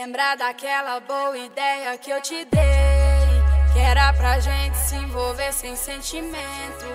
[0.00, 3.72] Lembrar daquela boa ideia que eu te dei.
[3.72, 6.86] Que era pra gente se envolver sem sentimento.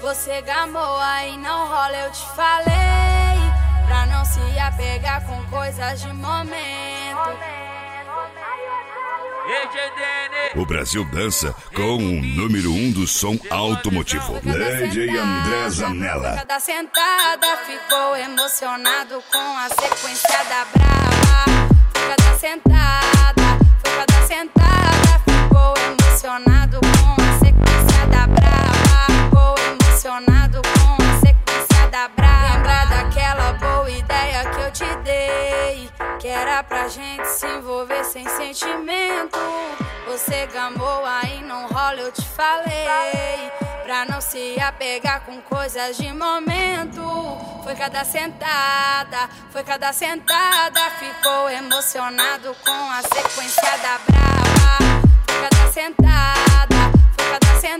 [0.00, 3.38] Você gamou aí não rola, eu te falei.
[3.86, 7.38] Pra não se apegar com coisas de momento.
[10.56, 14.32] O Brasil dança com o número um do som automotivo.
[14.44, 16.34] Lady André Zanella.
[16.38, 21.79] Cada sentada ficou emocionado com a sequência da brava.
[22.40, 29.24] Sentada, foi cada sentada ficou emocionado com a sequência da brava.
[29.24, 32.54] Ficou emocionado com a sequência da brava.
[32.54, 35.90] Lembra daquela boa ideia que eu te dei?
[36.18, 39.38] Que era pra gente se envolver sem sentimento.
[40.06, 42.88] Você gamou aí não rola, eu te falei.
[43.90, 47.02] Pra não se apegar com coisas de momento.
[47.64, 50.80] Foi cada sentada, foi cada sentada.
[50.90, 55.02] Ficou emocionado com a sequência da brava.
[55.26, 57.79] Foi cada sentada, foi cada sentada.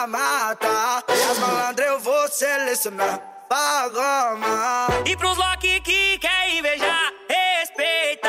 [0.00, 4.86] E as malandras eu vou selecionar pra goma.
[5.04, 8.28] E pros Loki que quer invejar, respeita.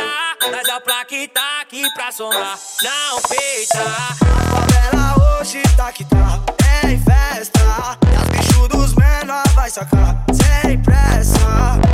[0.52, 3.84] Mas a placa tá aqui pra somar, não peita.
[3.84, 6.42] A favela hoje tá que tá
[6.88, 7.60] em festa.
[8.12, 11.89] E as bichos dos menor vai sacar sem pressa.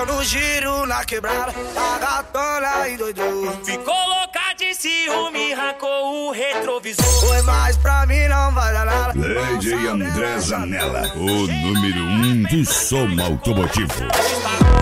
[0.00, 3.52] Eu no giro na quebrada, a gatona e doidou.
[3.62, 7.04] Ficou louca de ciúme, arrancou o retrovisor.
[7.04, 9.12] Foi mais pra mim, não vai dar nada.
[9.14, 11.12] Lady André Zanella.
[11.14, 13.92] O número um do som automotivo.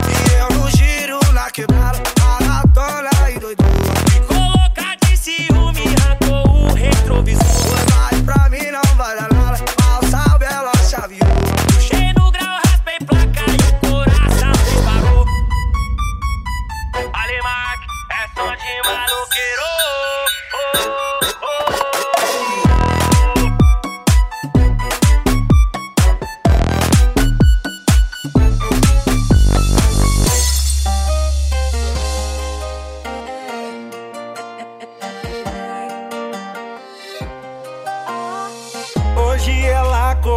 [0.08, 2.00] E eu no giro na quebrada,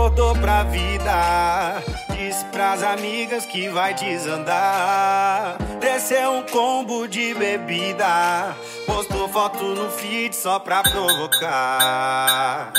[0.01, 1.83] acordou pra vida.
[2.09, 5.57] Disse pras amigas que vai desandar.
[5.79, 8.55] Desceu um combo de bebida.
[8.87, 12.73] Postou foto no feed só pra provocar.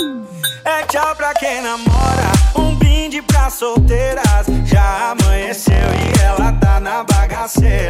[0.64, 2.32] É tchau pra quem namora.
[2.56, 4.46] Um brinde pra solteiras.
[4.64, 7.81] Já amanheceu e ela tá na bagaceira.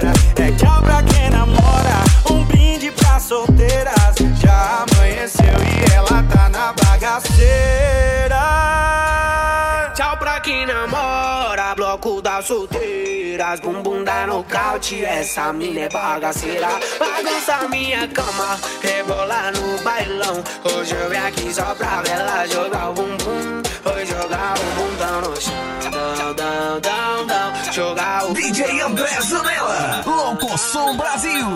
[10.42, 16.68] Quem namora, bloco das solteiras, bumbum da nocaute, essa mina é bagaceira.
[16.98, 20.42] Bagunça minha cama, rebola no bailão.
[20.64, 23.62] Hoje eu vim aqui só pra ela jogar o bumbum.
[23.84, 27.72] Vou jogar o bundão no chão, dão, dão, dão.
[27.72, 30.02] Jogar o DJ André Zanella.
[30.04, 31.46] Louco Som Brasil.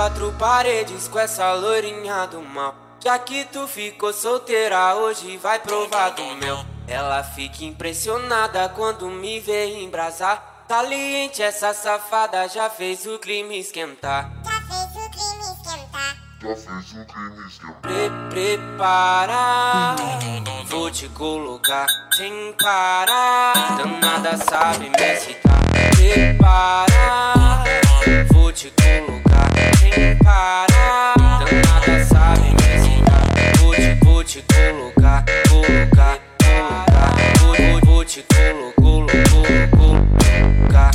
[0.00, 2.74] Quatro paredes com essa loirinha do mal.
[3.04, 6.64] Já que tu ficou solteira, hoje vai provar do meu.
[6.88, 10.64] Ela fica impressionada quando me vê embrasar.
[10.66, 14.32] Saliente, essa safada já fez o crime esquentar.
[14.42, 16.16] Já fez o crime esquentar.
[17.82, 19.96] Pre prepara,
[20.64, 21.86] vou te colocar
[22.16, 23.76] sem parar.
[23.76, 25.60] Danada sabe me excitar.
[25.70, 27.39] Prepara,
[30.40, 31.14] parar.
[31.18, 33.24] Danada sabe me excitar.
[33.58, 37.12] Vou te, vou te colocar, colocar, colocar.
[37.40, 40.90] Vou, vou, vou te colo, colo, colo, colocar.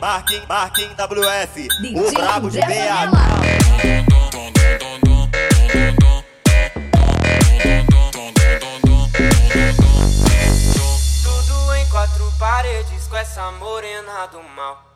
[0.00, 1.68] Marquinhos, Marquinhos WF.
[1.68, 2.88] O DJ brabo de André BH.
[2.88, 3.40] Zanella.
[11.22, 12.82] Tudo em quatro paredes.
[12.82, 14.91] paredes com essa morena do mal.